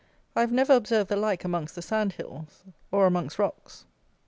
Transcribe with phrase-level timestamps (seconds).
[0.35, 3.85] I have never observed the like amongst the sand hills, or amongst rocks.